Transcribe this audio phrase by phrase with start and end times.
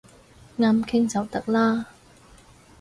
[0.57, 1.85] 啱傾就得啦